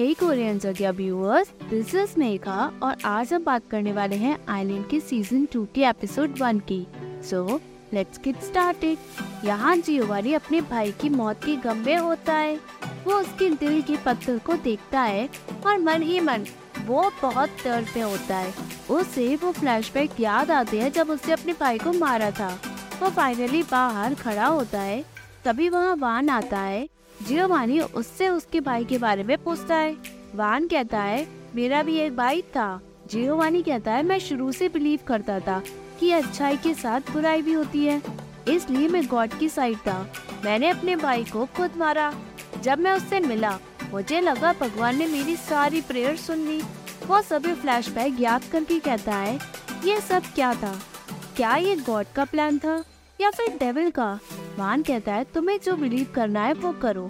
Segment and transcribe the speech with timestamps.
[0.00, 4.86] हे Korean जगह viewers this is Megha और आज हम बात करने वाले हैं आइलैंड
[4.88, 6.86] के सीज़न टू के एपिसोड वन की।
[7.30, 7.60] सो
[7.94, 12.56] लेट्स गेट स्टार्टेड यहाँ जियोवारी अपने भाई की मौत के गम में होता है।
[13.04, 15.28] वो उसके दिल के पत्थर को देखता है
[15.66, 16.46] और मन ही मन
[16.86, 18.54] वो बहुत दर्द में होता है।
[18.90, 22.58] उसे वो फ्लैशबैक याद आते हैं जब उसने अपने भाई को मारा था।
[23.02, 25.04] वो फाइनली बाहर खड़ा होता है
[25.44, 26.88] तभी वहाँ वान आता है।
[27.28, 29.96] जियोवानी उससे उसके भाई के बारे में पूछता है।
[30.34, 34.98] वान कहता है, मेरा भी एक भाई था। जियोवानी कहता है, मैं शुरू से बिलीव
[35.06, 35.62] करता था
[36.00, 38.02] कि अच्छाई के साथ बुराई भी होती है।
[38.48, 40.12] इसलिए मैं गॉड की साइड था।
[40.44, 42.14] मैंने अपने भाई को खुद मारा।
[42.62, 43.58] जब मैं उससे मिला,
[43.90, 46.62] मुझे लगा भगवान ने मेरी सारी प्रेयर सुन ली।
[47.06, 49.38] वो सभी फ्लैशबैक याद करके कहता है,
[49.84, 50.80] ये सब क्या था?
[51.36, 52.84] क्या ये गॉड का प्लान था
[53.20, 54.20] या फिर डेविल का?
[54.60, 57.08] वान कहता है, तुम्हें जो बिलीव करना है, वो करो।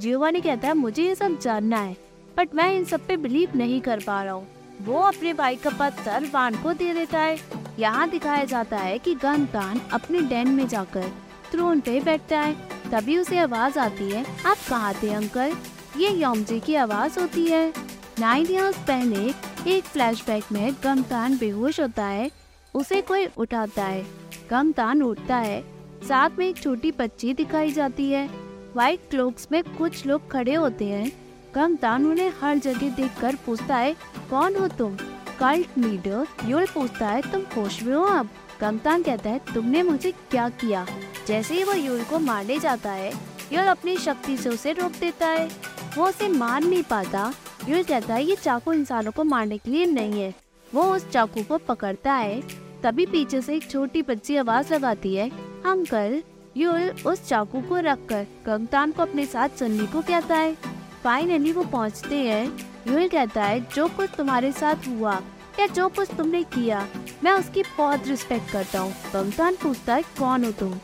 [0.00, 1.96] जियोवानी कहता है, मुझे ये सब जानना है
[2.36, 4.46] बट मैं इन सब पे बिलीव नहीं कर पा रहा हूँ।
[4.82, 7.38] वो अपने भाई का पत्थर वान को दे देता है।
[7.78, 11.08] यहाँ दिखाया जाता है कि गनतान अपने डेन में जाकर
[11.52, 12.54] थ्रोन पे बैठता है।
[12.90, 15.56] तभी उसे आवाज़ आती है, आप कहाँ थे, अंकल?
[15.96, 17.72] ये योमजे की आवाज़ होती है।
[18.18, 19.34] नाइन ईयर्स पहले
[19.70, 22.30] एक फ्लैशबैक में गमतान बेहोश होता है,
[22.74, 24.06] उसे कोई उठाता है।
[24.50, 25.71] गमतान उठता है
[26.08, 28.28] साथ में एक छोटी बच्ची दिखाई जाती है।
[28.74, 31.12] व्हाइट क्लोक्स में कुछ लोग खड़े होते हैं।
[31.54, 33.96] गमतान उन्हें हर जगह देखकर पूछता है,
[34.30, 34.96] कौन हो तुम?
[35.40, 38.28] कल्ट लीडर यूल पूछता है, तुम खुश में हो अब?
[38.60, 40.86] गमतान कहता है, तुमने मुझे क्या किया?
[41.26, 43.12] जैसे ही वो यूल को मारने जाता है
[43.52, 45.50] यूल अपनी शक्ति से उसे रोक देता है।
[45.98, 47.34] वो उसे मार नहीं पाता।
[47.68, 50.34] यूल कहता है, ये चाकू इंसानों को मारने के लिए नहीं है।
[50.74, 52.42] वो उस चाकू को पकड़ता है।
[52.82, 56.22] तभी पीछे से एक छोटी बच्ची आवाज़ लगाती है अंकल,
[56.56, 60.56] यूल उस चाकू को रखकर गंगतान को अपने साथ चलने को कहता है।
[61.04, 65.22] फाइनली वो पहुँचते हैं। यूल कहता है, जो कुछ तुम्हारे साथ हुआ
[65.60, 66.86] या जो कुछ तुमने किया,
[67.24, 70.74] मैं उसकी बहुत रिस्पेक्ट करता हूँ। गंगतान पूछता है, कौन हो तुम?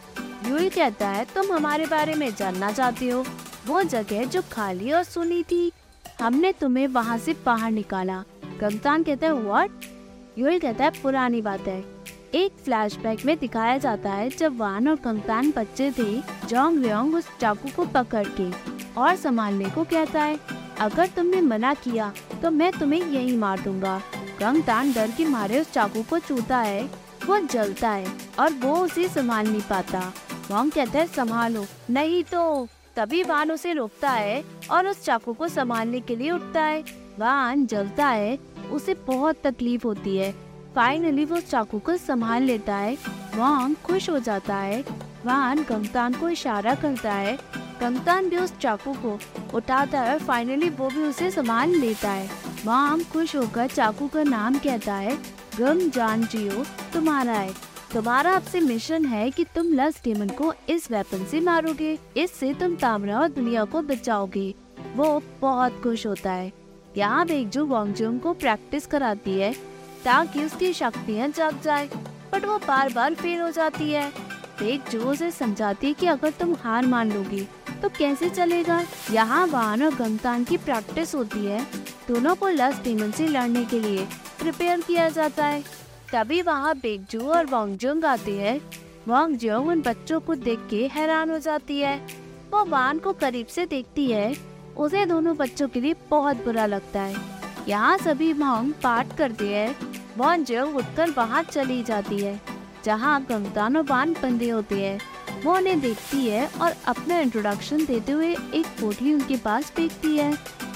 [0.47, 3.25] यूल कहता है, तुम हमारे बारे में जानना चाहते हो।
[3.67, 5.73] वो जगह जो खाली और सुनी थी।
[6.23, 8.25] हमने तुम्हें वहाँ से बाहर निकाला।
[8.61, 9.71] गंगतान कहता है व्हाट
[10.39, 11.98] यूल कहता है, पुरानी बात है।
[12.35, 17.29] एक फ्लैशबैक में दिखाया जाता है जब वान और कंगतान बच्चे थे, जोंग लियोंग उस
[17.41, 18.51] चाकू को पकड़ के
[19.01, 20.39] और संभालने को कहता है,
[20.81, 22.13] अगर तुमने मना किया
[22.43, 23.99] तो मैं तुम्हें यही मार दूँगा।
[24.39, 26.83] कंगतान डर के मारे उस चाकू को छूता है,
[27.27, 28.07] वो जलता है
[28.41, 30.01] और वो उसे संभाल नहीं पाता।
[30.51, 35.49] वोंग कहता है, संभालो, नहीं तो। तभी वान उसे रोकता है और उस चाकू को
[35.49, 36.81] संभालने के लिए उठता है।
[37.19, 38.39] वान जलता है,
[38.71, 42.95] उसे बहुत तकलीफ़ होती है। फाइनली वो चाकू को संभाल लेता है।
[43.37, 44.81] वांग खुश हो जाता है।
[45.27, 47.39] वान गंगतान को इशारा करता है।
[47.81, 49.19] गंगतान भी उस चाकू को
[49.55, 52.31] उठाता है फाइनली वो भी उसे संभाल लेता है।
[52.65, 55.19] वांग खुश होकर चाकू का नाम कहता है
[55.59, 57.53] गम जान जियो, तुम्हारा है।
[57.95, 62.75] तुम्हारा आपसे मिशन है कि तुम लस डेमन को इस वेपन से मारोगे। इससे तुम
[62.77, 64.55] तामरा और दुनिया को बचाओगे।
[64.97, 66.53] वो बहुत खुश होता है।
[66.97, 69.55] यहाँ बेगजू वांगजुंग को प्रैक्टिस कराती है
[70.05, 71.89] ताकि उसकी शक्तियाँ जग जाए
[72.33, 74.13] बट वो बार बार फेल हो जाती है।
[74.63, 77.47] एक जो उसे समझाती है कि अगर तुम हार मान लोगी
[77.83, 78.81] तो कैसे चलेगा?
[79.11, 81.61] यहाँ वाहन और गमतान की प्रैक्टिस होती है।
[82.09, 84.07] दोनों को लस डीमन से लड़ने के लिए
[84.41, 85.63] प्रिपेयर किया जाता है।
[86.13, 88.61] तभी वहाँ बेगजू और वांगजुंग आते हैं।
[89.09, 91.97] वांगजुंग उन बच्चों को देख के हैरान हो जाती है।
[92.53, 94.35] वो वान को करीब से देखती है।
[94.77, 97.17] उसे दोनों बच्चों के लिए बहुत बुरा लगता है।
[97.69, 99.88] यहाँ सभी मोंग पाठ करते हैं।
[100.19, 102.41] वॉन जो उठकर बाहर चली जाती है,
[102.85, 108.67] जहाँ बान बंदे होते हैं। वो उन्हें देखती है और अपना इंट्रोडक्शन देते हुए एक
[108.81, 110.33] पोटली उनके पास फेंकती है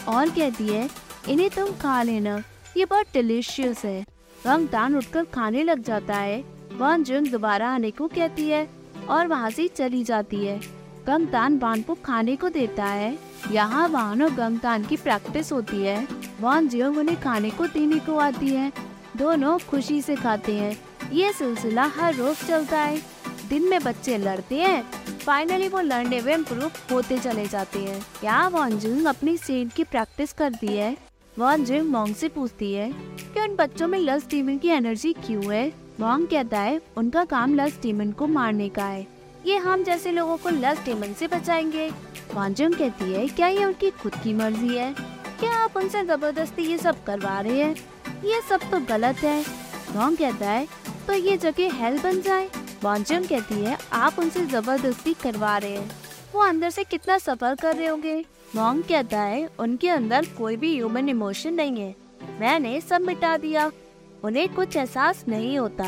[0.08, 0.88] और कहती है,
[1.28, 2.36] इन्हें तुम खा लेना,
[2.76, 4.00] ये बहुत डिलीशियस है।
[4.44, 6.38] गंगतान उठकर खाने लग जाता है।
[6.72, 8.68] वन जुंग दोबारा आने को कहती है
[9.08, 10.58] और वहाँ से चली जाती है।
[11.06, 13.16] गंगतान बान को खाने को देता है।
[13.52, 16.06] यहाँ वान और गंगतान की प्रैक्टिस होती है।
[16.40, 18.72] वन जियोंग उन्हें खाने को देने को आती है
[19.16, 20.78] दोनों खुशी से खाते हैं।
[21.12, 23.02] ये सिलसिला हर रोज चलता है।
[23.48, 28.48] दिन में बच्चे लड़ते हैं। फाइनली वो लड़ने में इम्प्रूव होते चले जाते हैं। क्या
[28.48, 30.96] वॉन्जुंग अपनी सीट की प्रैक्टिस करती है?
[31.38, 35.72] वॉन्जुंग मोंग से पूछती है कि उन बच्चों में लस डीमन की एनर्जी क्यों है?
[36.00, 39.06] मोंग कहता है, उनका काम लस डीमन को मारने का है।
[39.46, 41.90] ये हम जैसे लोगों को लस डीमन से बचाएँगे।
[42.34, 44.94] वॉन्जुंग कहती है, क्या ये उनकी खुद की मर्ज़ी है?
[45.40, 47.76] क्या आप उनसे ज़बरदस्ती ये सब करवा रहे हैं?
[48.24, 49.40] ये सब तो गलत है।
[49.90, 50.66] वॉन्ग कहता है
[51.06, 52.48] तो ये जगह हेल बन जाए।
[52.82, 55.90] वॉन्जन कहती है, आप उनसे ज़बरदस्ती करवा रहे हैं।
[56.34, 58.24] वो अंदर से कितना सफ़र कर रहे होंगे?
[58.56, 61.94] मॉन्ग कहता है, उनके अंदर कोई भी ह्यूमन इमोशन नहीं है।
[62.40, 63.70] मैंने सब मिटा दिया।
[64.24, 65.84] उन्हें कुछ एहसास नहीं होता।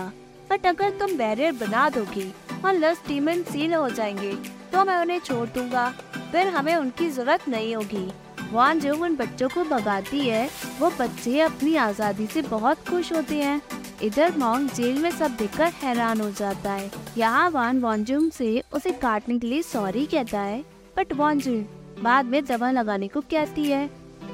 [0.50, 2.32] बट अगर तुम बैरियर बना दोगी
[2.64, 4.34] और लस डीमन सील हो जाएँगे
[4.72, 5.88] तो मैं उन्हें छोड़ दूँगा।
[6.32, 8.08] फिर हमें उनकी ज़रूरत नहीं होगी।
[8.52, 10.48] वान जो उन बच्चों को भगाती है,
[10.80, 13.60] वो बच्चे अपनी आज़ादी से बहुत खुश होते हैं।
[14.02, 18.90] इधर मॉन्ग जेल में सब देखकर हैरान हो जाता है। यहाँ वान वॉन्जुम से उसे
[18.92, 20.64] काटने के लिए सॉरी कहता है,
[20.96, 21.62] बट वॉन्जुम
[22.02, 23.88] बाद में दवा लगाने को कहती है।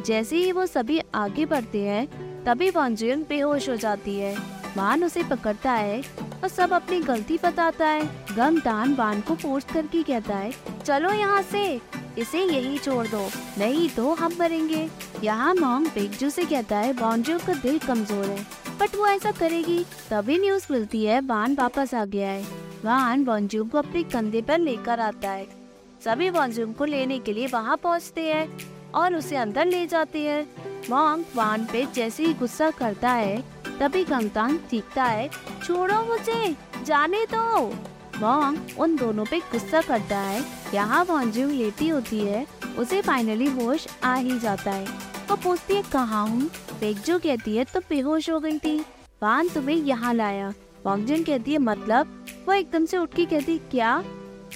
[0.07, 2.07] जैसे ही वो सभी आगे बढ़ते हैं,
[2.45, 4.35] तभी वॉन्जुम बेहोश हो जाती है।
[4.77, 6.03] वान उसे पकड़ता है
[6.43, 8.05] और सब अपनी गलती बताता है।
[8.37, 10.53] गम दान वान को फोर्स करके कहता है,
[10.85, 11.81] चलो यहाँ से!
[12.19, 13.29] इसे यही छोड़ दो,
[13.59, 14.89] नहीं तो हम मरेंगे।
[15.25, 18.43] यहाँ मॉन्ग बेगजू से कहता है बॉन्जू का दिल कमज़ोर है।
[18.81, 22.43] बट वो ऐसा करेगी, तभी न्यूज़ मिलती है वान वापस आ गया है।
[22.85, 25.47] वान बॉन्जू को अपने कंधे पर लेकर आता है।
[26.05, 28.49] सभी बॉन्जूम को लेने के लिए वहाँ पहुँचते हैं
[28.95, 30.47] और उसे अंदर ले जाते हैं।
[30.91, 33.37] मॉन्ग वान पे जैसे ही गुस्सा करता है,
[33.81, 35.29] तभी गंगतान चीखता है,
[35.65, 37.75] छोड़ो मुझे, जाने दो।
[38.21, 40.45] मॉन्ग उन दोनों पे गुस्सा करता है,
[40.75, 42.47] यहाँ वॉन्जू लेटी होती है,
[42.79, 44.87] उसे फाइनली होश आ ही जाता है।
[45.31, 46.51] वो पूछती है, कहाँ हूँ?
[46.83, 48.79] जो कहती है तो बेहोश हो गई थी।
[49.23, 50.53] वान तुम्हें यहाँ लाया।
[50.87, 52.25] वॉन्गजन कहती है मतलब?
[52.49, 54.03] वो एकदम से उठ के कहती क्या?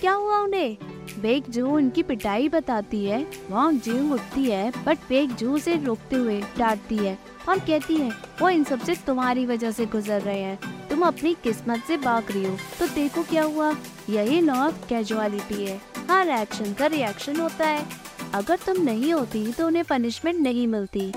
[0.00, 0.76] क्या हुआ उन्हें?
[1.20, 6.16] बेग जो उनकी पिटाई बताती है। वॉन्ग जिंग उठती है बट बेग जू उसे रोकते
[6.16, 7.18] हुए डांटती है
[7.48, 8.10] और कहती है,
[8.42, 12.44] वो इन सबसे तुम्हारी वजह से गुजर रहे हैं। तुम अपनी किस्मत से भाग रही
[12.44, 13.70] हो। तो देखो क्या हुआ।
[14.10, 15.76] यही लॉ ऑफ़ कैजुअलिटी है।
[16.10, 17.86] हर एक्शन का रिएक्शन होता है।
[18.34, 21.10] अगर तुम नहीं होती तो उन्हें पनिशमेंट नहीं मिलती।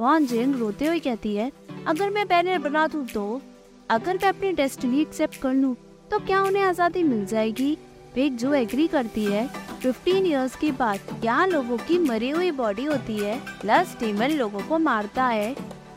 [0.00, 1.50] वॉन जिंग रोते हुए कहती है,
[1.86, 3.40] अगर मैं बैनर बना दूँ तो
[3.90, 5.74] अगर मैं अपनी डेस्टिनी एक्सेप्ट कर लूँ
[6.10, 7.76] तो क्या उन्हें आज़ादी मिल जाएगी?
[8.14, 9.48] बेग जो एग्री करती है
[9.82, 14.60] 15 इयर्स के बाद यहाँ लोगों की मरी हुई बॉडी होती है प्लस डीमन लोगों
[14.60, 15.54] को मारता है।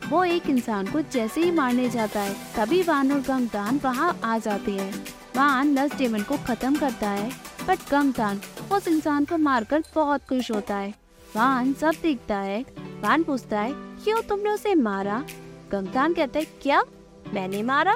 [0.10, 4.38] वो एक इंसान को जैसे ही मारने जाता है, तभी वान और गंगदान वहाँ आ
[4.38, 7.30] जाते हैं। वान लस डेमन को खत्म करता है
[7.68, 8.42] बट गंगदान
[8.74, 10.94] उस इंसान को मारकर बहुत खुश होता है।
[11.36, 12.62] वान सब देखता है।
[13.02, 15.24] वान पूछता है, क्यों तुमने उसे मारा?
[15.72, 16.82] गंगदान कहता है, क्या?
[17.34, 17.94] मैंने मारा?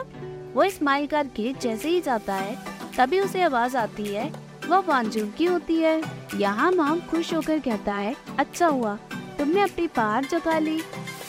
[0.53, 2.57] वो स्माइल करके जैसे ही जाता है,
[2.97, 4.31] तभी उसे आवाज़ आती है,
[4.67, 6.01] वो वांजुन की होती है।
[6.35, 8.95] यहाँ माम खुश होकर कहता है अच्छा हुआ,
[9.37, 10.81] तुमने अपनी पार जगा ली।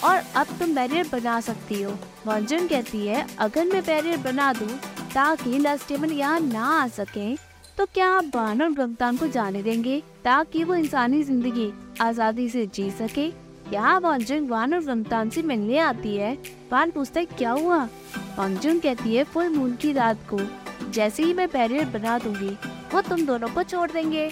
[0.05, 1.97] और अब तुम बैरियर बना सकती हो।
[2.27, 4.69] वांजुन कहती है, अगर मैं बैरियर बना दूँ,
[5.15, 7.35] ताकि लस्टेमन यहाँ ना आ सके
[7.79, 12.67] तो क्या आप बान और गंगतान को जाने देंगे, ताकि वो इंसानी ज़िंदगी आज़ादी से
[12.67, 13.27] जी सके?
[13.73, 16.33] यहाँ वांजुन वान और गंगतान से मिलने आती है।
[16.73, 17.79] वान पूछता है, क्या हुआ?
[18.39, 20.39] वांजुन कहती है, फुल मून की रात को,
[20.91, 22.57] जैसे ही मैं बैरियर बना दूँगी,
[22.95, 24.31] वो तुम दोनों को छोड़ देंगे।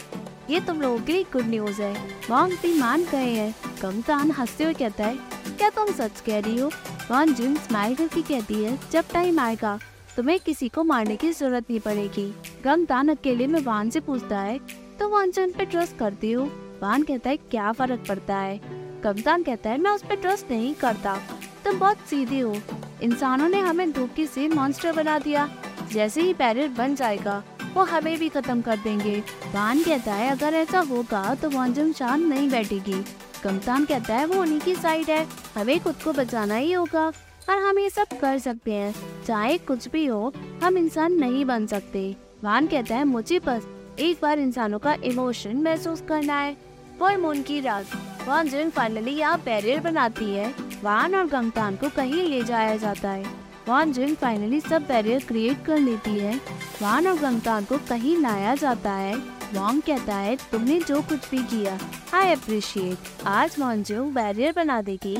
[0.51, 1.93] ये तुम लोगों के लिए गुड न्यूज़ है।
[2.31, 5.19] वांग भी मान गए हैं। कमतान हँसते हुए कहता है
[5.63, 6.69] क्या तुम सच कह रही हो?
[7.11, 9.79] वान जिन स्माइल करके कहती है, जब टाइम आएगा?
[10.17, 12.25] तुम्हें किसी को मारने की ज़रूरत नहीं पड़ेगी।
[12.65, 14.59] गंगतान अकेले में वान से पूछता है
[14.99, 16.45] तो वान जिन पे ट्रस्ट करती हो?
[16.83, 18.61] वान कहता है, क्या फ़र्क पड़ता है?
[19.05, 21.17] गंगतान कहता है, मैं उस पर ट्रस्ट नहीं करता।
[21.65, 22.57] तुम बहुत सीधे हो।
[23.03, 25.49] इंसानों ने हमें धोखे से मॉन्स्टर बना दिया।
[25.93, 27.43] जैसे ही बैरियर बन जाएगा,
[27.75, 29.19] वो हमें भी खत्म कर देंगे।
[29.55, 33.05] वान कहता है, अगर ऐसा होगा तो वॉन्जम शांत नहीं बैठेगी।
[33.45, 37.07] कमतान कहता है, वो उन्हीं की साइड है। हमें खुद को बचाना ही होगा
[37.51, 38.95] और हम ये सब कर सकते हैं।
[39.27, 43.67] चाहे कुछ भी हो, हम इंसान नहीं बन सकते। वान कहता है, मुझे बस
[43.99, 46.57] एक बार इंसानों का इमोशन महसूस करना है।
[46.99, 47.87] वो मून की रात,
[48.29, 53.11] वान जिन फाइनली यहाँ बैरियर बनाती है, वान और गंगतान को कहीं ले जाया जाता
[53.11, 53.25] है।
[53.69, 56.37] वान जिन फाइनली सब बैरियर क्रिएट कर लेती है,
[56.83, 61.39] वान और गंगतान को कहीं लाया जाता है। वॉन्ग कहता है, तुमने जो कुछ भी
[61.47, 61.79] किया
[62.15, 65.17] आई अप्रिशिएट आज जो बैरियर बना देगी।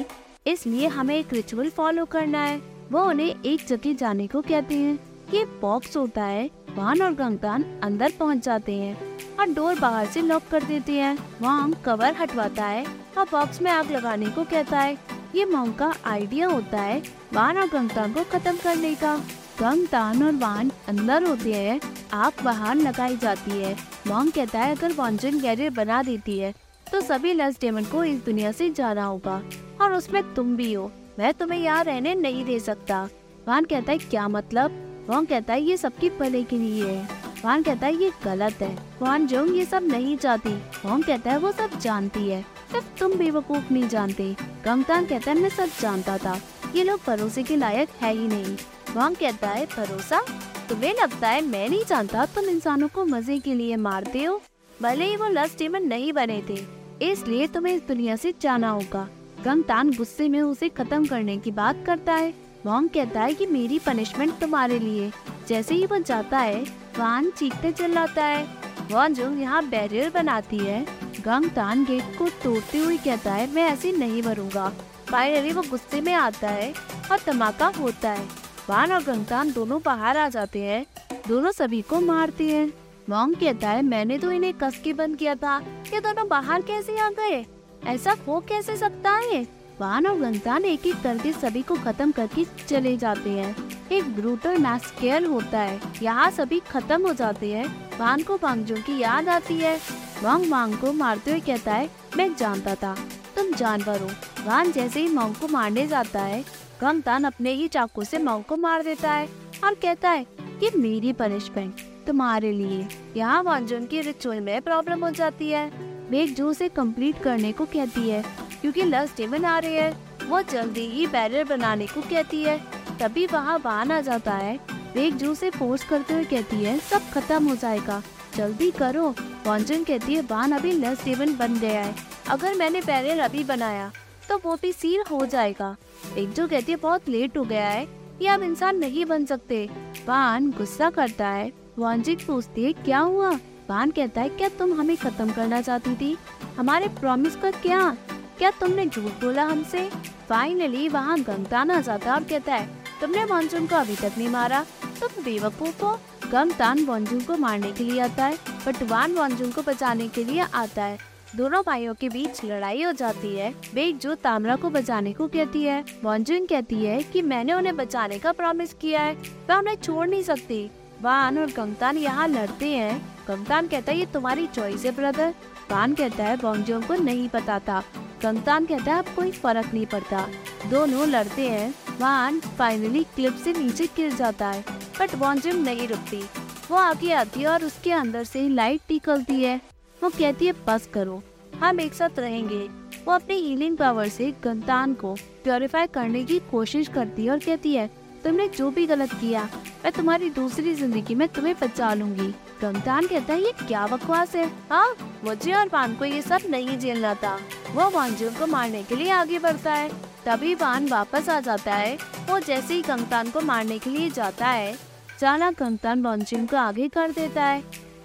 [0.47, 2.61] इसलिए हमें एक रिचुअल फॉलो करना है।
[2.93, 4.99] वो उन्हें एक जगह जाने को कहते हैं।
[5.35, 8.97] ये बॉक्स होता है। वान और गंगतान अंदर पहुँच जाते हैं
[9.39, 12.85] और डोर बाहर से लॉक कर देते हैं। वॉन्ग कवर हटवाता है
[13.19, 14.99] और बॉक्स में आग लगाने को कहता है।
[15.35, 19.15] ये मॉन्ग का आइडिया होता है वान और गंगतान को खत्म करने का।
[19.61, 21.81] गंगतान और वान अंदर होते हैं
[22.15, 26.55] आग बाहर लगाई जाती है। मॉन्ग कहता है, अगर वॉन्जन कैरियर बना देती है
[26.87, 29.43] तो सभी लस डेमन को इस दुनिया से जाना होगा,
[29.81, 33.03] और उसमें तुम भी हो। मैं तुम्हें यहाँ रहने नहीं दे सकता।
[33.49, 35.05] वान कहता है, क्या मतलब?
[35.09, 37.09] वॉन्ग कहता है, ये सबकी भले के लिए है।
[37.45, 40.51] वान कहता है, ये गलत है। वान जोंग ये सब नहीं चाहती
[40.85, 42.43] वॉन्ग कहता है, वो सब जानती है।
[42.73, 44.31] सिर्फ़ तुम बेवकूफ़ नहीं जानते।
[44.65, 46.39] गंगतान कहता है, मैं सब जानता था।
[46.75, 48.57] ये लोग भरोसे के लायक है ही नहीं।
[48.95, 50.21] वांग कहता है भरोसा
[50.69, 54.41] तुम्हें लगता है मैं नहीं जानता, तुम इंसानों को मज़े के लिए मारते हो।
[54.81, 56.59] भले ही वो लस्ट डेमन नहीं बने थे,
[57.03, 59.09] इसलिए तुम्हें इस दुनिया से जाना होगा।
[59.45, 62.33] गंगतान गुस्से में उसे खत्म करने की बात करता है।
[62.67, 65.11] वॉन्ग कहता है कि मेरी पनिशमेंट तुम्हारे लिए।
[65.49, 66.63] जैसे ही वो जाता है,
[66.99, 68.45] वान चीखते चिल्लाता है।
[68.91, 70.85] वॉन जो यहाँ बैरियर बनाती है,
[71.21, 74.69] गंगतान गेट को तोड़ते हुए कहता है मैं ऐसे नहीं मरूँगा।
[75.11, 76.73] फाइनली वो गुस्से में आता है
[77.11, 78.27] और धमाका होता है।
[78.71, 80.87] वान और गंगतान दोनों बाहर आ जाते हैं।
[81.29, 82.73] दोनों सभी को मारते हैं।
[83.11, 85.59] मॉन्ग कहता है, मैंने तो इन्हें कस के बंद किया था।
[85.95, 87.47] ये दोनों बाहर कैसे आ गए?
[87.87, 89.43] ऐसा हो कैसे सकता है?
[89.81, 94.59] वान और गंगतान एक एक करके सभी को खत्म करके चले जाते हैं। एक ब्रूटल
[94.59, 99.55] मैस्केल होता है। यहाँ सभी खत्म हो जाते हैं। वान को वांगजू की याद आती
[99.55, 99.81] है।
[100.23, 102.97] वांग वांग को मारते हुए कहता है, मैं जानता था।
[103.37, 104.09] तुम जानवर हो।
[104.47, 108.57] वान जैसे ही मोंग को मारने जाता है गंगतान अपने ही चाकू से मोंग को
[108.57, 109.29] मार देता है
[109.65, 112.87] और कहता है कि मेरी पनिशमेंट तुम्हारे लिए।
[113.17, 115.71] यहाँ वांजुन की रिचुअल में प्रॉब्लम हो जाती है।
[116.11, 118.23] मेघ जो उसे कंप्लीट करने को कहती है,
[118.61, 119.91] क्योंकि लस डेमन आ रही है।
[120.29, 122.59] वो जल्दी ही बैरियर बनाने को कहती है।
[123.01, 124.59] तभी वहाँ वान आ जाता है।
[124.97, 128.03] मेघ जो उसे फोर्स करते हुए कहती है, सब खत्म हो जाएगा।
[128.37, 129.15] जल्दी करो।
[129.47, 131.95] वांजुन कहती है, वान अभी लस डेमन बन गया है।
[132.29, 133.93] अगर मैंने बैरियर अभी बनाया
[134.33, 135.77] तो वो भी सीर हो जाएगा।
[136.19, 137.85] जो कहती है, बहुत लेट हो गया है।
[138.23, 139.69] ये अब इंसान नहीं बन सकते।
[140.07, 143.31] वान गुस्सा करता है। वांजिक पूछती है, क्या हुआ?
[143.71, 146.17] वान कहता है, क्या तुम हमें खत्म करना चाहती थी?
[146.57, 147.97] हमारे प्रॉमिस का क्या?
[148.39, 149.89] क्या तुमने झूठ बोला हमसे?
[150.29, 152.69] फाइनली वहाँ गंगतान आ जाता और कहता है,
[153.01, 154.65] तुमने वांजुन को अभी तक नहीं मारा।
[155.01, 155.99] तुम बेवकूफ़ हो।
[156.33, 160.41] गंगतान वांजुन को मारने के लिए आता है बट वान वांजुन को बचाने के लिए
[160.41, 165.13] आता है। दोनों भाइयों के बीच लड़ाई हो जाती है। बेग जो तामरा को बचाने
[165.13, 169.15] को कहती है। वॉन्जुन कहती है कि मैंने उन्हें बचाने का प्रॉमिस किया है।
[169.49, 170.65] वह उन्हें छोड़ नहीं सकती।
[171.03, 175.35] वान और गंगतान यहाँ लड़ते हैं। गंगतान कहता है, ये तुम्हारी चॉइस है ब्रदर
[175.71, 177.83] वान कहता है वॉन्जुन को नहीं पता था।
[178.23, 180.29] गंगतान कहता है, अब कोई फ़र्क नहीं पड़ता।
[180.71, 184.65] दोनों लड़ते हैं। वान फाइनली क्लिप से नीचे गिर जाता है
[185.01, 186.23] बट वॉन्जुन नहीं रुकती।
[186.71, 189.61] वो आगे आती है और उसके अंदर से लाइट निकलती है।
[190.03, 191.23] वो कहती है, बस करो।
[191.55, 192.69] हम एक साथ रहेंगे।
[193.05, 197.75] वो अपनी हीलिंग पावर से गंतान को प्योरीफाई करने की कोशिश करती है और कहती
[197.75, 197.91] है,
[198.25, 199.43] तुमने जो भी गलत किया,
[199.85, 202.29] मैं तुम्हारी दूसरी ज़िंदगी में तुम्हें बचा लूँगी
[202.63, 204.47] गंतान कहता है, ये क्या बकवास है?
[204.71, 204.95] हाँ
[205.25, 207.39] मुझे और पान को ये सब नहीं झेलना था।
[207.75, 209.91] वो वांजू को मारने के लिए आगे बढ़ता है।
[210.27, 211.97] तभी पान वापस आ जाता है।
[212.29, 214.75] वो जैसे ही गंगतान को मारने के लिए जाता है,
[215.21, 217.63] जाना गंगतान वांजुन को आगे कर देता है।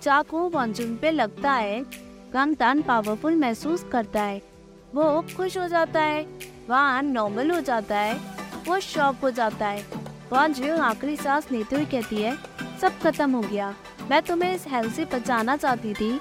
[0.07, 1.81] चाकू वांजुन पे लगता है,
[2.33, 4.41] गंगतान पावरफुल महसूस करता है।
[4.95, 6.21] वो खुश हो जाता है,
[6.69, 8.13] वान नॉर्मल हो जाता है,
[8.67, 9.85] वो शॉक हो जाता है।
[10.31, 12.35] वांजू आखिरी सांस लेते हुए कहती है,
[12.81, 13.73] सब खत्म हो गया।
[14.11, 16.11] मैं तुम्हें इस हेल से बचाना चाहती थी।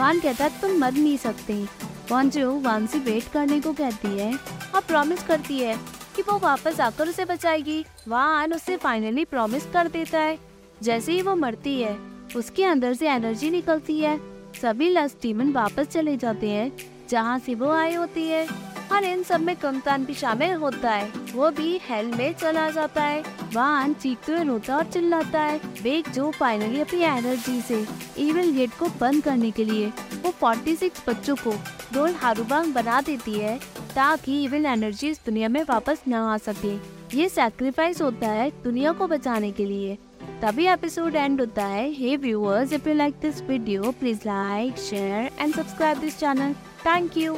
[0.00, 1.64] वान कहता है, तुम मर नहीं सकते।
[2.10, 4.34] वांजू वान से वेट करने को कहती है
[4.74, 5.78] और प्रॉमिस करती है
[6.16, 10.38] कि वो वापस आकर उसे बचाएगी। वान उसे फाइनली प्रॉमिस कर देता है,
[10.82, 14.20] जैसे ही वो मरती है। उसके अंदर से एनर्जी निकलती है।
[14.62, 16.72] सभी लस डीमन वापस चले जाते हैं,
[17.08, 21.12] जहाँ से वो आए होती है। और इन सब में कमतान भी शामिल होता है।
[21.34, 26.08] वो भी हेल में चला जाता है। वान चीखते हुए रोता और चिल्लाता है। बेग
[26.08, 27.86] जो फाइनली अपनी एनर्जी से
[28.18, 29.86] इविल गेट को बंद करने के लिए
[30.22, 31.52] वो 46 बच्चों को
[31.94, 33.58] डोल हारूबांग बना देती है,
[33.94, 38.92] ताकि इविल एनर्जी इस दुनिया में वापस न आ सके। ये सैक्रिफाइस होता है दुनिया
[38.92, 39.98] को बचाने के लिए।
[40.42, 45.30] तभी एपिसोड एंड होता है। Hey viewers if you like this video please like share
[45.40, 46.52] and subscribe this channel
[46.86, 47.36] thank you